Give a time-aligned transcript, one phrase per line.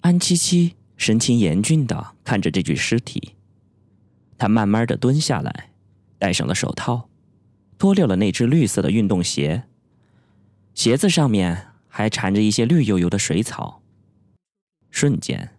[0.00, 3.34] 安七七神情严峻的看着这具尸体，
[4.38, 5.70] 他慢慢的蹲下来，
[6.18, 7.08] 戴上了手套，
[7.78, 9.64] 脱掉了那只绿色的运动鞋，
[10.74, 13.82] 鞋子上面还缠着一些绿油油的水草。
[14.90, 15.50] 瞬间，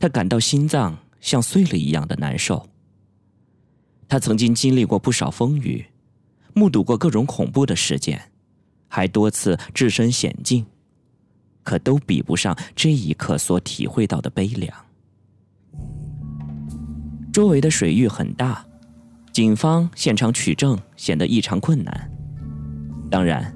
[0.00, 2.68] 他感到心脏像碎了一样的难受。
[4.08, 5.86] 他曾经经历过不少风雨，
[6.54, 8.32] 目睹过各种恐怖的事件，
[8.88, 10.64] 还多次置身险境。
[11.62, 14.72] 可都比不上这一刻所体会到的悲凉。
[17.32, 18.64] 周围的水域很大，
[19.32, 22.10] 警方现场取证显得异常困难。
[23.10, 23.54] 当然，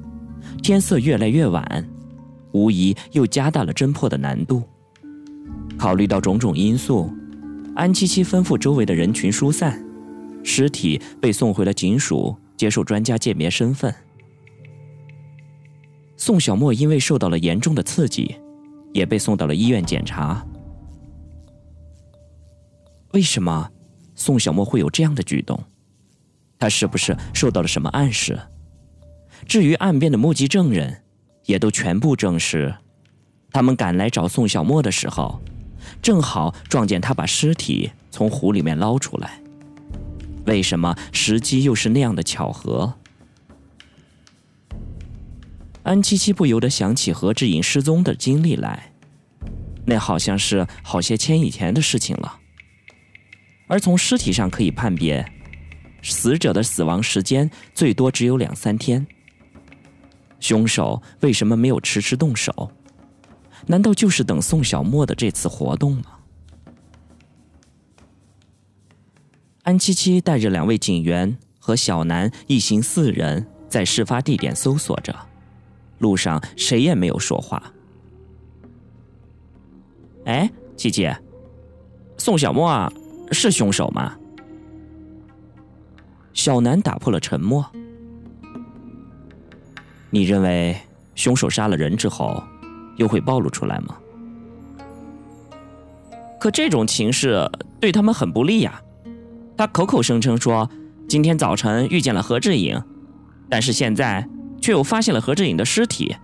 [0.62, 1.88] 天色越来越晚，
[2.52, 4.62] 无疑又加大了侦破的难度。
[5.77, 7.12] 考虑到种种因素，
[7.75, 9.84] 安七七吩咐周围的人群疏散，
[10.45, 13.92] 尸体被送回了警署接受专家鉴别身份。
[16.24, 18.36] 宋小沫因为受到了严重的刺激，
[18.92, 20.47] 也被送到了医院检查。
[23.10, 23.69] 为什么
[24.14, 25.60] 宋小沫会有这样的举动？
[26.60, 28.38] 他是不是受到了什么暗示？
[29.48, 31.02] 至于岸边的目击证人，
[31.47, 32.72] 也都全部证实，
[33.50, 35.41] 他们赶来找宋小沫的时候，
[36.00, 39.41] 正好撞见他把尸体从湖里面捞出来。
[40.47, 42.94] 为什么时机又是那样的巧合？
[45.83, 48.92] 安七七不由得想起何志颖失踪的经历来，
[49.84, 52.38] 那好像是好些天以前的事情了。
[53.66, 55.27] 而从尸体上可以判别，
[56.03, 59.06] 死者的死亡时间最多只有两三天。
[60.38, 62.70] 凶手为什么没有迟迟动手？
[63.66, 66.05] 难道就是等宋小沫的这次活动吗？
[69.62, 75.31] 安七七带着两位警员和小南一行四人在事发地点搜索着。
[76.03, 77.62] 路上谁也没有说话。
[80.25, 81.09] 哎，七七，
[82.19, 82.93] 宋小沫
[83.31, 84.12] 是凶手吗？
[86.32, 87.65] 小南打破了沉默。
[90.10, 90.76] 你认为
[91.15, 92.43] 凶手杀了人之后，
[92.97, 93.97] 又会暴露出来吗？
[96.41, 97.49] 可这种情势
[97.81, 98.82] 对他们很不利呀。
[99.56, 100.69] 他口口声称说
[101.09, 102.82] 今天早晨遇见了何志颖，
[103.49, 104.28] 但是现在。
[104.62, 106.17] 却又发现了何志颖的尸体，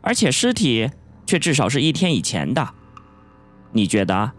[0.00, 0.90] 而且尸体
[1.26, 2.74] 却至少是一天以前的。
[3.72, 4.32] 你觉得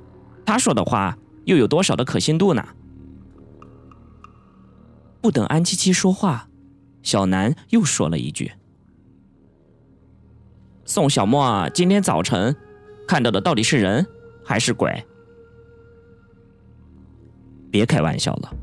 [0.46, 2.66] 他说的话又有多少的可信度呢？
[5.22, 6.48] 不等安七七说话，
[7.04, 8.54] 小南又说了一句
[10.86, 12.56] ：“宋小沫今天早晨
[13.08, 14.08] 看到的到底是人
[14.44, 15.04] 还是鬼？”
[17.70, 18.56] 别开玩笑了，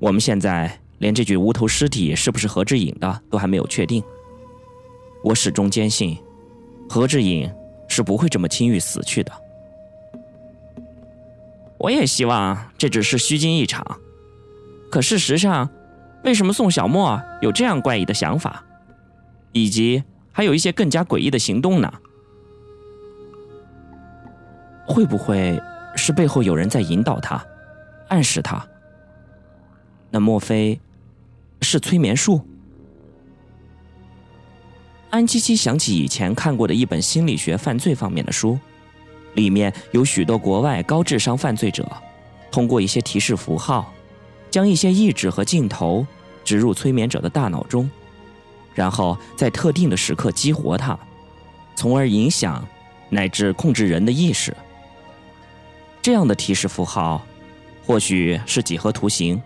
[0.00, 0.80] 我们现在。
[0.98, 4.02] 连这具无头尸体是不是何志颖的都还没有确定。
[5.24, 6.16] 我始终坚信，
[6.88, 7.52] 何志颖
[7.88, 9.32] 是不会这么轻易死去的。
[11.78, 13.84] 我也希望这只是虚惊一场。
[14.90, 15.68] 可事实上，
[16.24, 18.64] 为什么宋小沫有这样怪异的想法，
[19.52, 21.92] 以及还有一些更加诡异的行动呢？
[24.86, 25.60] 会不会
[25.94, 27.44] 是背后有人在引导他，
[28.08, 28.66] 暗示他？
[30.10, 30.80] 那莫非？
[31.62, 32.40] 是催眠术。
[35.10, 38.58] 安七七想起以前看过的一本心理学犯罪方面的书，
[39.34, 41.90] 里面有许多国外高智商犯罪者，
[42.50, 43.90] 通过一些提示符号，
[44.50, 46.06] 将一些意志和镜头
[46.44, 47.90] 植入催眠者的大脑中，
[48.74, 50.98] 然后在特定的时刻激活它，
[51.74, 52.62] 从而影响
[53.08, 54.54] 乃至控制人的意识。
[56.02, 57.24] 这样的提示符号，
[57.86, 59.40] 或许是几何图形，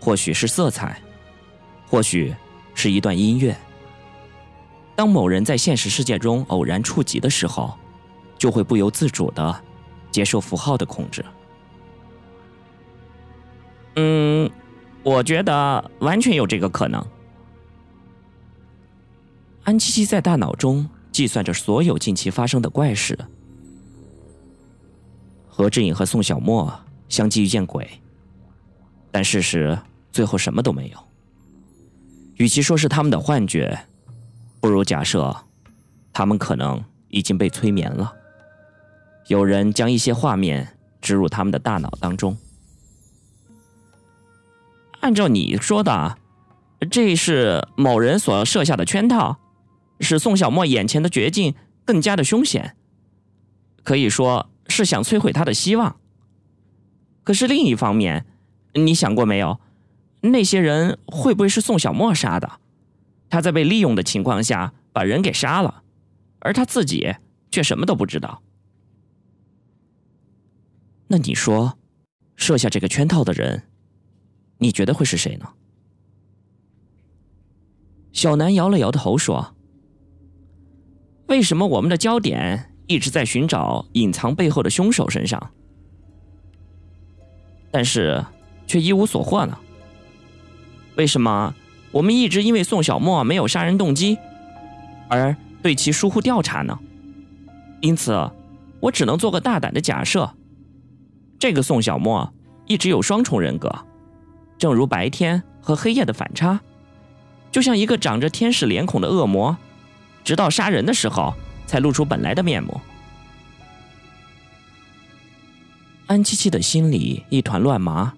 [0.00, 0.98] 或许是色彩。
[1.94, 2.34] 或许
[2.74, 3.56] 是一段音乐。
[4.96, 7.72] 当某人在现实世界中偶然触及的时候，
[8.36, 9.62] 就会不由自主的
[10.10, 11.24] 接受符号的控制。
[13.94, 14.50] 嗯，
[15.04, 17.00] 我觉得完全有这个可能。
[19.62, 23.16] 安七七在大脑中计算着所有近期发生的怪事。
[25.48, 26.76] 何志颖和宋小沫
[27.08, 27.88] 相继遇见鬼，
[29.12, 29.78] 但事实
[30.10, 30.98] 最后什么都没有。
[32.36, 33.86] 与其说是他们的幻觉，
[34.60, 35.44] 不如假设，
[36.12, 38.14] 他们可能已经被催眠了。
[39.28, 42.36] 有人将一些画面植入他们的大脑当中。
[45.00, 46.18] 按照你说的，
[46.90, 49.38] 这是某人所设下的圈套，
[50.00, 51.54] 使宋小沫眼前的绝境
[51.84, 52.76] 更加的凶险。
[53.82, 55.96] 可以说是想摧毁他的希望。
[57.22, 58.26] 可是另一方面，
[58.74, 59.60] 你想过没有？
[60.30, 62.60] 那些人会不会是宋小沫杀的？
[63.28, 65.82] 他在被利用的情况下把人给杀了，
[66.38, 67.14] 而他自己
[67.50, 68.42] 却什么都不知道。
[71.08, 71.78] 那你说，
[72.36, 73.64] 设下这个圈套的人，
[74.58, 75.48] 你觉得会是谁呢？
[78.12, 79.54] 小南摇了摇头说
[81.28, 85.52] ：“为什么我们的焦点一直在寻找隐藏背后的凶手身上，
[87.70, 88.24] 但是
[88.66, 89.58] 却一无所获呢？
[90.96, 91.54] 为什么
[91.90, 94.18] 我们一直因为宋小沫没有杀人动机，
[95.08, 96.78] 而对其疏忽调查呢？
[97.80, 98.30] 因此，
[98.80, 100.34] 我只能做个大胆的假设。”
[101.38, 102.32] 这个宋小沫
[102.66, 103.70] 一直有双重人格，
[104.56, 106.60] 正如白天和黑夜的反差，
[107.52, 109.56] 就像一个长着天使脸孔的恶魔，
[110.22, 111.34] 直到杀人的时候
[111.66, 112.80] 才露出本来的面目。
[116.06, 118.14] 安七七的心里一团乱麻，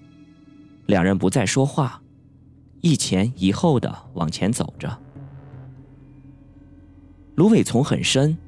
[0.87, 2.00] 两人不再说话，
[2.87, 4.97] 一前一后的往前走着。
[7.35, 8.38] 芦苇丛很深，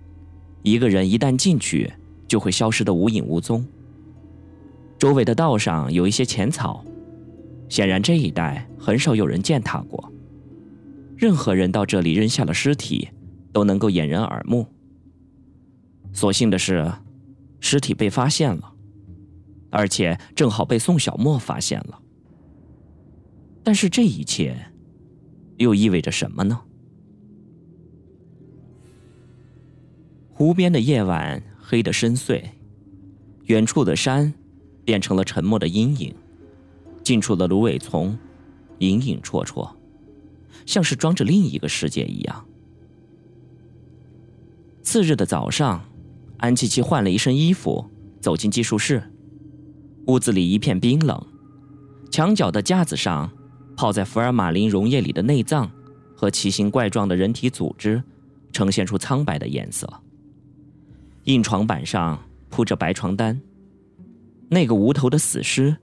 [0.62, 1.92] 一个人一旦进去，
[2.28, 3.66] 就会消失的无影无踪。
[4.96, 6.84] 周围的道上有一些浅草，
[7.68, 10.12] 显然这一带很少有人践踏过。
[11.16, 13.08] 任何人到这里扔下了尸体，
[13.52, 14.68] 都能够掩人耳目。
[16.12, 16.92] 所幸的是，
[17.58, 18.72] 尸体被发现了，
[19.70, 22.00] 而且正好被宋小沫发现了。
[23.68, 24.72] 但是这一切，
[25.58, 26.58] 又意味着什么呢？
[30.32, 32.42] 湖边的夜晚黑得深邃，
[33.44, 34.32] 远处的山。
[34.86, 36.14] 变成了沉默的阴影，
[37.02, 38.16] 近处的芦苇丛，
[38.78, 39.70] 影影绰绰，
[40.64, 42.46] 像是装着另一个世界一样。
[44.82, 45.84] 次日的早上，
[46.38, 47.84] 安琪琪换了一身衣服，
[48.18, 49.12] 走进技术室。
[50.06, 51.22] 屋子里一片冰冷，
[52.10, 53.30] 墙角的架子上，
[53.78, 55.70] 泡在福尔马林溶液里的内脏
[56.16, 58.02] 和奇形怪状的人体组织，
[58.52, 59.88] 呈现出苍白的颜色。
[61.26, 63.40] 硬床板上铺着白床单。
[64.48, 65.76] 那个无头的死尸，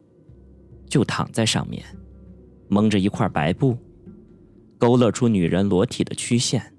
[0.89, 1.85] 就躺在上面，
[2.67, 3.77] 蒙着一块白布，
[4.77, 6.73] 勾勒出女人裸体的曲线。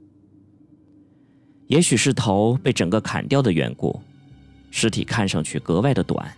[1.68, 3.98] 也许是头被整个砍掉的缘故，
[4.70, 6.30] 尸体看上去格外的短，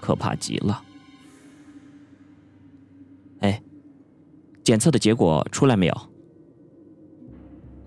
[0.00, 0.82] 可怕极了。
[4.66, 5.96] 检测的结果出来没有？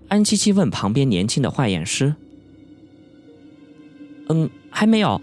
[0.08, 2.14] 安七七问旁边年轻的化验师。
[4.30, 5.20] 嗯，还没有。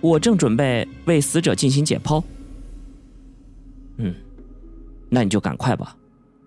[0.00, 2.20] 我正准备为死者进行解剖。
[3.98, 4.12] 嗯，
[5.08, 5.96] 那你就赶快吧，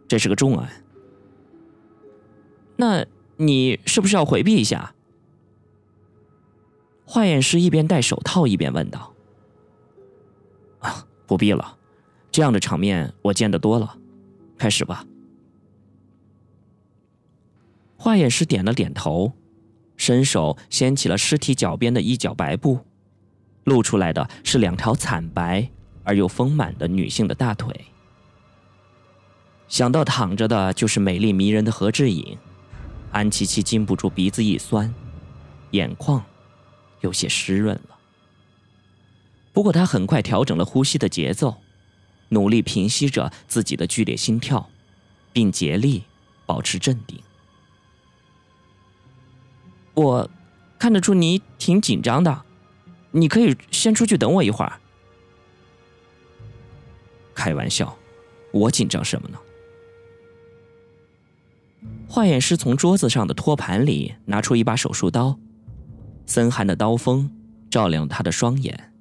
[0.10, 0.70] 这是个重案。
[2.76, 3.06] 那
[3.38, 4.94] 你是不是要回避一下？
[7.06, 9.14] 化验师一边戴手套一边问道。
[10.80, 11.78] 啊，不必了，
[12.30, 13.96] 这样的场面我见得多了。
[14.60, 15.04] 开始吧。
[17.98, 19.34] 化验师点了点头，
[19.98, 22.86] 伸手掀起了尸体脚边的一角白布。
[23.66, 25.70] 露出来的是两条惨白
[26.04, 27.86] 而又丰满的女性的大腿。
[29.68, 32.36] 想到躺着的就是美丽迷人的何志颖，
[33.12, 34.92] 安琪琪禁不住鼻子一酸，
[35.72, 36.24] 眼眶
[37.02, 37.96] 有些湿润了。
[39.54, 41.56] 不过她很快调整了呼吸的节奏，
[42.30, 44.70] 努力平息着自己的剧烈心跳，
[45.34, 46.04] 并竭力
[46.46, 47.20] 保持镇定。
[49.94, 50.30] 我
[50.78, 52.44] 看得出你挺紧张的。
[53.12, 54.80] 你可以先出去等我一会儿。
[57.34, 57.98] 开玩笑，
[58.52, 59.40] 我紧张什么呢？
[62.08, 65.40] 化验师从桌子上的托盘里拿出一把手术刀，
[66.28, 67.32] 森寒的刀锋
[67.72, 68.94] 照亮他的双眼。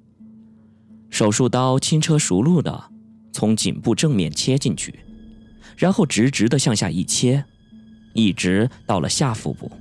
[1.11, 2.89] 手术刀轻车熟路的
[3.31, 4.99] 从颈部正面切进去，
[5.77, 7.43] 然后直直的向下一切，
[8.13, 9.71] 一直到了下腹部。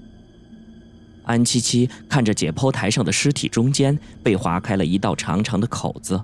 [1.24, 6.22] 安七七看着解剖台上的尸体中间被划开了一道长长的口子，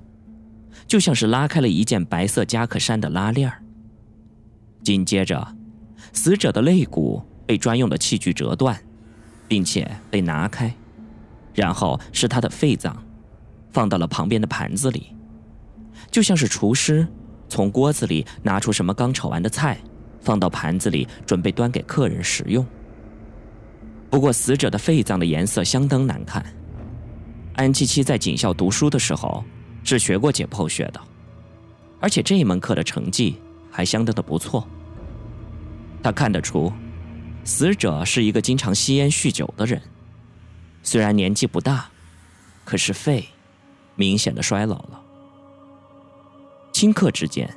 [0.87, 3.62] 就像是拉开了一件白色夹克衫的拉链儿
[4.83, 5.57] 紧接着，
[6.12, 8.78] 死者的肋骨被专用的器具折断，
[9.49, 10.75] 并且被拿开，
[11.54, 13.02] 然后是他的肺脏，
[13.73, 15.13] 放到了旁边的盘子里，
[16.11, 17.07] 就像是厨师
[17.49, 19.79] 从锅子里拿出什么刚炒完的菜，
[20.21, 22.65] 放到盘子里准备端给客人食用。
[24.11, 26.45] 不过，死者的肺脏的颜色相当难看。
[27.57, 29.45] 安七七在警校读书的时候
[29.83, 31.01] 是学过解剖学的，
[32.01, 33.37] 而且这一门课的成绩
[33.71, 34.67] 还相当的不错。
[36.03, 36.73] 他看得出，
[37.45, 39.81] 死者是一个经常吸烟酗酒的人，
[40.83, 41.89] 虽然年纪不大，
[42.65, 43.29] 可是肺
[43.97, 45.03] 明显的衰老了。
[46.85, 47.49] 顷刻之间，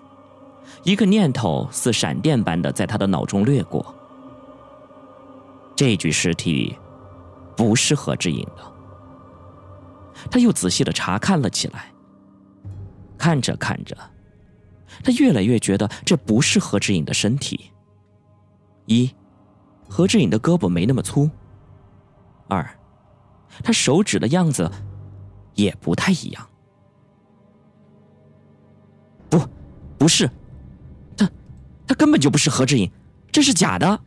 [0.84, 3.93] 一个念头似闪电般的在他的脑中掠过。
[5.75, 6.77] 这具尸体
[7.55, 8.74] 不是何志颖的。
[10.31, 11.91] 他又仔细的查看了起来。
[13.17, 13.98] 看着看着，
[15.03, 17.72] 他越来越觉得这不是何志颖的身体。
[18.86, 19.13] 一，
[19.89, 21.29] 何志颖的胳膊没那么粗；
[22.48, 22.65] 二，
[23.63, 24.72] 他手指的样子
[25.55, 26.48] 也不太一样。
[29.97, 30.29] 不是，
[31.17, 31.29] 他，
[31.87, 32.91] 他根本就不是何志颖，
[33.31, 33.99] 这是假的。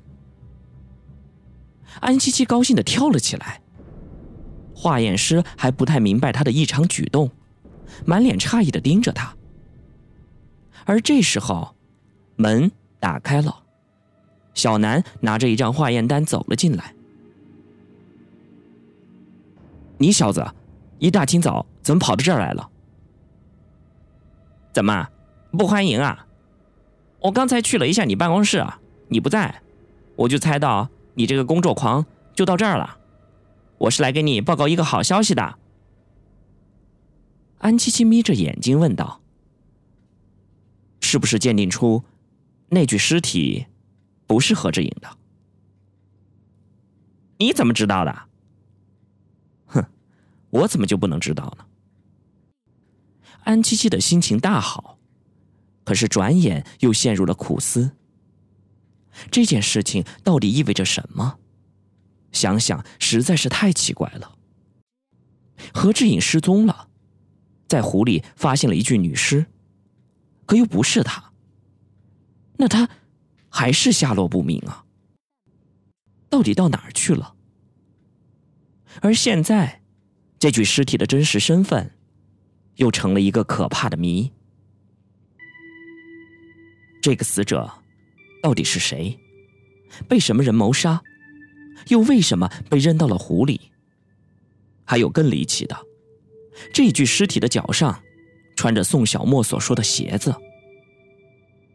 [2.01, 3.61] 安七七高兴的跳了起来。
[4.75, 7.31] 化验师还不太明白他的异常举动，
[8.07, 9.37] 满脸诧异的盯着他。
[10.87, 11.75] 而这时候，
[12.37, 13.65] 门打开了，
[14.55, 16.95] 小南拿着一张化验单走了进来。
[19.99, 20.47] 你小子，
[20.99, 22.71] 一大清早怎么跑到这儿来了？
[24.73, 25.07] 怎么
[25.51, 26.27] 不欢迎啊？
[27.21, 28.65] 我刚才去了一下你办公室，
[29.09, 29.63] 你不在，
[30.17, 32.99] 我就猜到你这个工作狂就到这儿了。
[33.79, 35.59] 我是来给你报告一个好消息的。
[37.59, 39.21] 安七七眯着眼睛问道
[41.03, 42.05] ：“是不是鉴定出
[42.69, 43.67] 那具尸体
[44.27, 45.09] 不是何志颖的？
[47.39, 48.23] 你怎么知道的？
[49.67, 49.85] 哼，
[50.51, 51.65] 我怎么就不能知道呢？”
[53.45, 54.99] 安七七的心情大好，
[55.85, 57.93] 可是转眼又陷入了苦思。
[59.31, 61.39] 这件事情到底意味着什么？
[62.33, 64.39] 想想实在是太奇怪了。
[65.75, 66.89] 何志颖失踪了，
[67.69, 69.47] 在湖里发现了一具女尸，
[70.47, 71.33] 可又不是他。
[72.59, 72.89] 那他
[73.49, 74.85] 还是下落不明啊？
[76.29, 77.35] 到底到哪儿去了？
[79.03, 79.83] 而现在，
[80.39, 81.93] 这具尸体的真实身份，
[82.77, 84.33] 又成了一个可怕的谜。
[87.03, 87.71] 这个死者
[88.43, 89.19] 到底是谁？
[90.09, 91.03] 被什么人谋杀？
[91.89, 93.61] 又为什么被扔到了湖里？
[94.85, 95.77] 还有更离奇的，
[96.73, 98.03] 这具尸体的脚上
[98.57, 100.35] 穿着宋小沫所说的鞋子。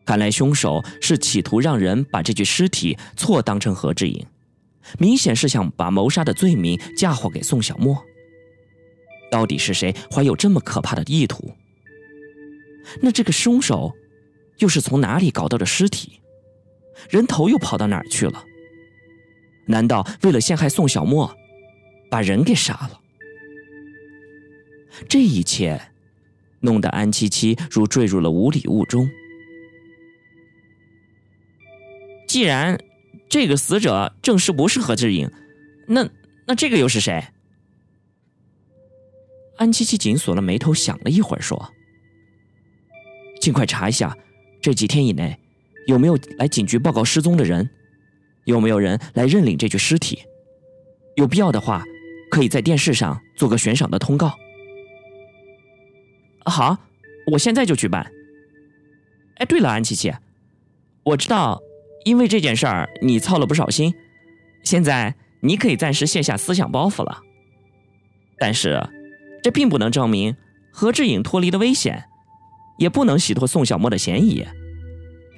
[0.05, 4.23] 看来凶手是企图让人把这具尸体错当成何志颖，
[4.99, 8.03] 明显是想把谋杀的罪名嫁祸给宋小沫。
[9.31, 11.51] 到底是谁怀有这么可怕的意图？
[13.01, 13.91] 那这个凶手
[14.59, 16.21] 又是从哪里搞到的尸体？
[17.09, 18.43] 人头又跑到哪儿去了？
[19.67, 21.35] 难道为了陷害宋小沫，
[22.09, 23.01] 把人给杀了？
[25.09, 25.91] 这一切
[26.61, 29.09] 弄得安七七如坠入了无底雾中。
[32.27, 32.79] 既然
[33.29, 35.29] 这个死者正是不是何志颖，
[35.87, 36.09] 那
[36.47, 37.23] 那这个又是谁？
[39.57, 41.73] 安七七紧锁了眉头，想了一会儿，说
[43.39, 44.17] ：“尽快查一下，
[44.65, 45.37] 这几天以内
[45.85, 47.69] 有没有来警局报告失踪的人。”
[48.45, 50.19] 有没有人来认领这具尸体？
[51.15, 51.83] 有必要的话，
[52.29, 54.31] 可以在电视上做个悬赏的通告。
[56.45, 56.77] 好，
[57.31, 58.11] 我现在就去办。
[59.37, 60.13] 哎，对了，安琪琪，
[61.03, 61.59] 我知道，
[62.05, 63.91] 因为这件事儿你操了不少心，
[64.63, 67.19] 现在你可以暂时卸下思想包袱了。
[68.37, 68.79] 但是，
[69.41, 70.35] 这并不能证明
[70.71, 72.03] 何志颖脱离了危险，
[72.77, 74.45] 也不能洗脱宋小沫的嫌疑。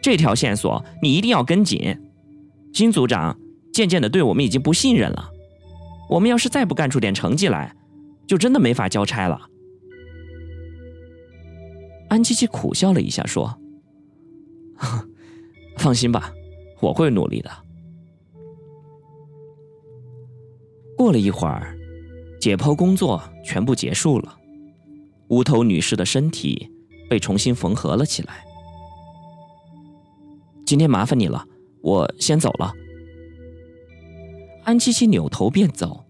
[0.01, 1.98] 这条线索你一定要跟紧。
[2.74, 3.39] 金组长
[3.74, 5.29] 渐渐的对我们已经不信任了，
[6.10, 7.75] 我们要是再不干出点成绩来，
[8.27, 9.41] 就真的没法交差了。
[12.10, 13.58] 安七七苦笑了一下，说
[15.77, 16.32] ：“放心吧，
[16.79, 17.51] 我会努力的。”
[20.96, 21.77] 过了一会儿，
[22.39, 24.38] 解剖工作全部结束了，
[25.27, 26.70] 无头女士的身体
[27.10, 28.44] 被重新缝合了起来。
[30.66, 31.46] 今天麻烦你了。
[31.82, 32.74] 我先走了。
[34.66, 36.04] 安七七扭头便走，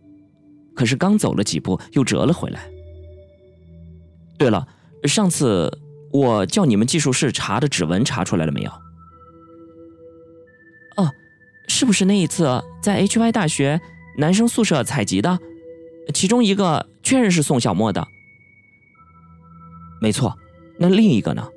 [0.73, 2.67] 可是刚走了几步，又折了回来。
[4.39, 4.67] 对了，
[5.03, 5.71] 上次
[6.11, 8.71] 我叫你们技术室查的指纹查出来了没有？
[10.95, 11.11] 哦，
[11.67, 13.79] 是不是那一次在 HY 大学
[14.17, 15.37] 男生宿舍采集的？
[16.13, 18.07] 其中一个确认是宋小沫的。
[20.01, 20.35] 没错，
[20.79, 21.49] 那另一个呢？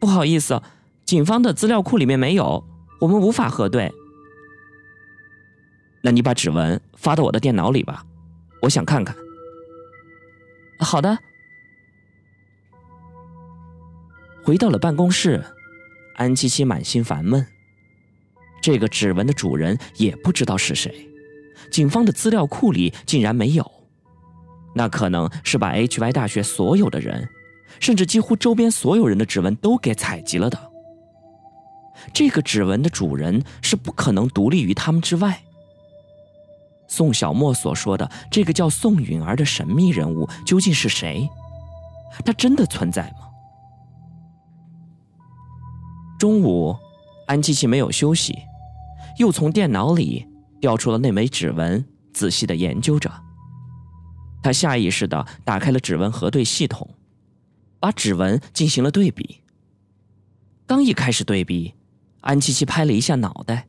[0.00, 0.62] 不好意思。
[1.04, 2.62] 警方的资料库里面没有，
[3.00, 3.90] 我们无法核对。
[6.02, 8.04] 那你把指纹发到我的电脑里吧，
[8.62, 9.16] 我想看看。
[10.78, 11.18] 好的。
[14.44, 15.42] 回到了办公室，
[16.16, 17.46] 安七七满心烦闷。
[18.60, 21.08] 这个指纹的主人也不知道是谁，
[21.70, 23.70] 警方的资料库里竟然没有，
[24.74, 27.28] 那可能是把 HY 大学所有的人，
[27.80, 30.58] 甚至几乎周边所有人的指纹都给采集了的。
[32.12, 35.42] 这个指纹的主人是不可能独立于他们之外。
[36.86, 41.28] 宋小沫所说的这个叫宋允儿的神秘人物究竟是谁？
[42.24, 43.28] 他真的存在吗？
[46.18, 46.74] 中午，
[47.26, 48.36] 安琪琪没有休息，
[49.18, 50.26] 又从电脑里
[50.60, 53.12] 调出了那枚指纹，仔细的研究着。
[54.42, 56.88] 他下意识的打开了指纹核对系统，
[57.80, 59.40] 把指纹进行了对比。
[60.66, 61.74] 刚一开始对比，
[62.20, 63.68] 安七七拍了一下脑袋，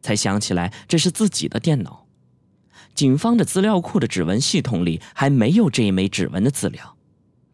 [0.00, 2.06] 才想起来这是自己的电脑。
[2.94, 6.96] 警方的资料库的指纹系统里还没有这一枚指纹的资料，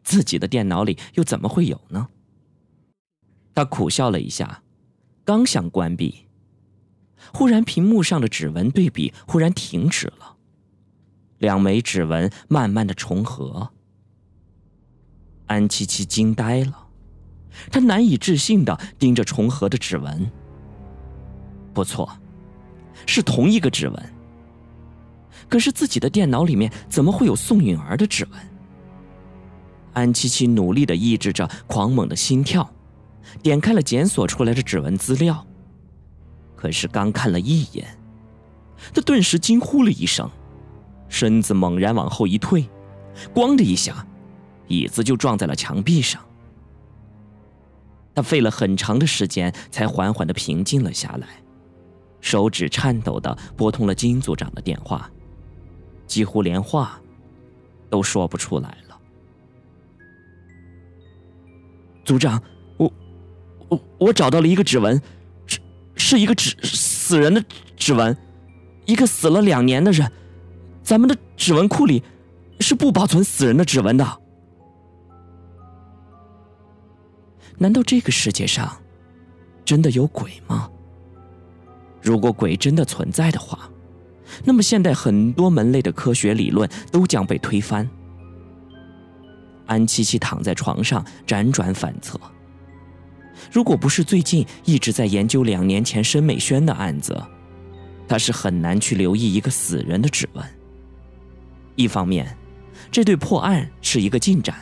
[0.03, 2.09] 自己的电脑里又怎么会有呢？
[3.55, 4.63] 他苦笑了一下，
[5.25, 6.27] 刚想关闭，
[7.33, 10.37] 忽然屏幕上的指纹对比忽然停止了，
[11.39, 13.73] 两枚指纹慢慢的重合。
[15.47, 16.87] 安七七惊呆了，
[17.71, 20.31] 他难以置信的盯着重合的指纹。
[21.73, 22.11] 不错，
[23.07, 24.13] 是同一个指纹。
[25.49, 28.41] 可是自己的电脑里面怎么会有宋允儿的指纹？
[29.93, 32.69] 安七七努力的抑制着狂猛的心跳，
[33.43, 35.47] 点开了检索出来的指纹资料。
[36.57, 37.87] 可是刚看了一眼，
[38.93, 40.29] 他顿时惊呼了一声，
[41.09, 42.69] 身子猛然往后一退，
[43.35, 44.07] 咣的一下，
[44.69, 46.23] 椅子就撞在了墙壁上。
[48.15, 51.29] 他费了很长的时间才缓缓的平静了下来，
[52.21, 55.11] 手指颤抖的拨通了金组长的电话。
[56.07, 57.01] 几乎连话
[57.91, 58.97] 都说不出来了。
[62.05, 62.41] 组长，
[62.77, 62.93] 我
[63.69, 65.03] 我我找到了一个指纹，
[65.47, 65.59] 是
[65.97, 67.45] 是一个指死人的
[67.77, 68.17] 指纹，
[68.87, 70.11] 一个死了两年的人。
[70.83, 72.03] 咱们的指纹库里
[72.61, 74.21] 是不保存死人的指纹的。
[77.59, 78.77] 难道这个世界上
[79.65, 80.71] 真的有鬼吗？
[82.03, 83.71] 如果鬼真的存在的话。
[84.45, 87.89] 那么，现代很多门类的科学理论都将被推翻。
[89.67, 92.21] 安七七躺在床上辗转反侧。
[93.53, 97.17] 如果不是最近一直在研究两年前申美轩的案子，
[98.09, 100.45] 他是很难去留意一个死人的指纹。
[101.77, 102.37] 一方面，
[102.91, 104.57] 这对破案是一个进展；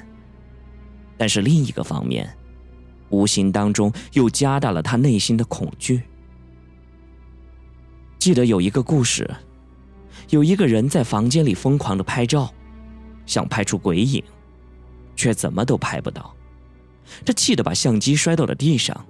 [1.17, 2.37] 但是另一个方面，
[3.11, 6.03] 无形当中又加大了他内心的恐惧。
[8.19, 9.31] 记得有一个故事。
[10.31, 12.51] 有一个人在房间里疯狂的拍照，
[13.27, 14.25] 想拍出鬼影，
[15.15, 16.35] 却怎么都拍不到。
[17.27, 19.05] 他气得把相机摔到了地上。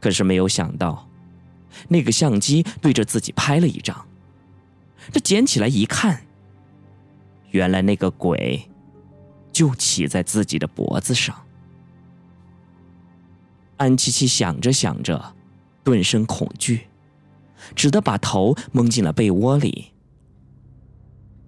[0.00, 1.06] 可是没有想到，
[1.88, 4.06] 那个相机对着自己拍了一张。
[5.12, 6.22] 他捡起来一看，
[7.50, 8.70] 原来那个鬼
[9.52, 11.36] 就骑在自己的脖子上。
[13.80, 15.34] 安七七想着想着，
[15.82, 16.86] 顿生恐惧。
[17.74, 19.86] 只得把头蒙进了被窝里。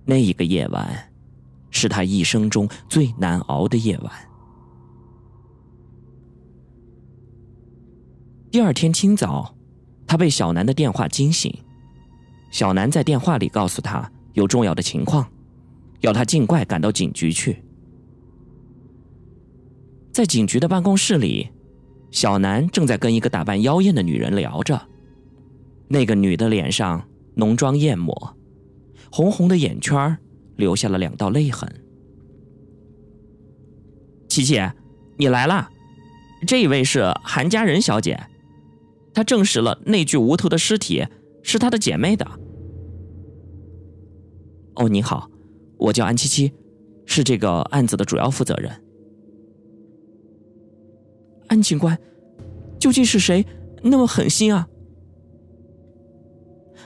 [0.06, 1.10] 那一个夜晚，
[1.70, 4.12] 是他一生中最难熬的夜晚。
[8.50, 9.54] 第二天清早，
[10.06, 11.54] 他被小南的电话惊醒。
[12.50, 15.30] 小南在电话里告诉他有重要的情况，
[16.00, 17.62] 要他尽快赶到警局去。
[20.12, 21.50] 在警局的办公室里，
[22.12, 24.80] 小南正在跟一个打扮妖艳的女人聊着。
[25.88, 28.36] 那个女的脸上浓妆艳抹，
[29.10, 30.16] 红红的眼圈
[30.56, 31.68] 留下了两道泪痕。
[34.28, 34.60] 琪琪，
[35.16, 35.70] 你来啦！
[36.46, 38.20] 这位是韩佳人小姐，
[39.12, 41.06] 她证实了那具无头的尸体
[41.42, 42.26] 是她的姐妹的。
[44.76, 45.30] 哦，你好，
[45.76, 46.52] 我叫安七七，
[47.04, 48.82] 是这个案子的主要负责人。
[51.52, 51.98] 安警官，
[52.78, 53.44] 究竟是谁
[53.82, 54.66] 那么狠心啊？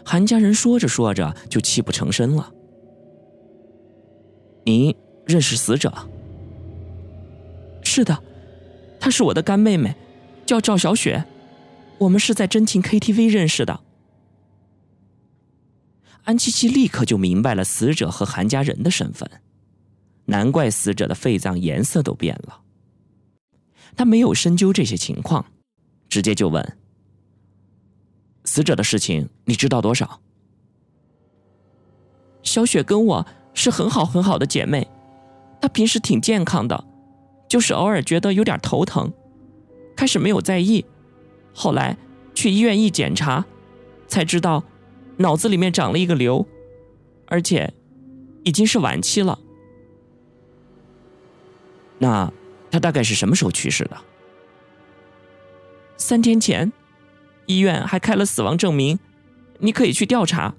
[0.04, 2.52] 韩家人说着说着就泣不成声了。
[4.64, 4.92] 您
[5.24, 5.94] 认识死者？
[7.84, 8.20] 是的，
[8.98, 9.94] 她是我的干妹妹，
[10.44, 11.24] 叫赵小雪，
[11.98, 13.78] 我们是在真情 KTV 认识的。
[16.24, 19.30] 安七七立刻就明白了死者和韩家人的身份，
[20.24, 22.62] 难怪死者的肺脏颜色都变了。
[23.96, 25.46] 他没有深究这些情况，
[26.08, 26.76] 直接就问。
[28.44, 30.20] 死者的事情你知道多少？
[32.42, 34.86] 小雪跟我是很好很好的姐妹，
[35.60, 36.84] 她平时挺健康的，
[37.48, 39.12] 就是偶尔觉得有点头疼，
[39.96, 40.84] 开始没有在意，
[41.52, 41.96] 后来
[42.34, 43.44] 去医院一检查，
[44.06, 44.62] 才知道
[45.16, 46.46] 脑子里面长了一个瘤，
[47.26, 47.74] 而且
[48.44, 49.38] 已经是晚期了。
[51.98, 52.32] 那
[52.76, 53.96] 他大概是什么时候去世的？
[55.96, 56.70] 三天前。
[57.46, 58.98] 医院还开了死亡证明，
[59.60, 60.54] 你可以去调查。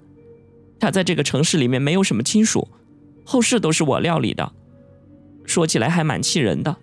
[0.80, 2.66] 他在这个城市里面没有什么亲属，
[3.24, 4.50] 后事都是我料理的。
[5.44, 6.76] 说起来还蛮气人的，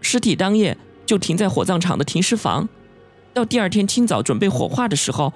[0.00, 2.66] 尸体当夜就停在火葬场的停尸房，
[3.34, 5.34] 到第二天清早准备火化的时候，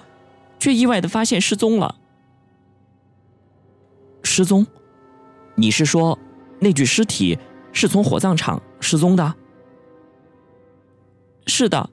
[0.59, 1.97] 却意外的发现失踪了。
[4.23, 4.67] 失踪？
[5.55, 6.19] 你是说
[6.61, 7.39] 那具尸体
[7.75, 9.35] 是从火葬场失踪的？
[11.47, 11.91] 是的，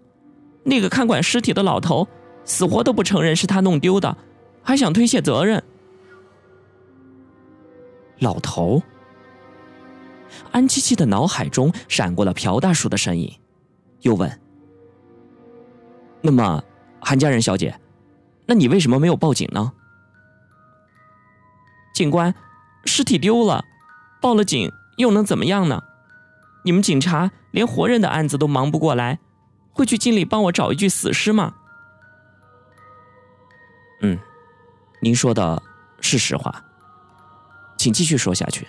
[0.63, 2.07] 那个看管尸体的老头
[2.43, 4.17] 死活都不承认是他弄丢的，
[4.61, 5.63] 还想推卸责任。
[8.19, 8.81] 老头。
[10.51, 13.33] 安七七的脑海中闪过了朴大叔的身影，
[14.01, 14.41] 又问
[16.21, 16.61] ：“那么，
[16.99, 17.79] 韩家人小姐，
[18.45, 19.71] 那你为什么没有报警呢？”
[21.95, 22.35] 警官，
[22.83, 23.63] 尸体丢了，
[24.21, 25.81] 报了警又能怎么样呢？
[26.65, 29.19] 你们警察连活人的案子都忙不过来，
[29.71, 31.53] 会去尽力帮我找一具死尸吗？
[34.01, 34.17] 嗯，
[34.99, 35.61] 您说的
[36.01, 36.65] 是实话，
[37.77, 38.67] 请继续说下去。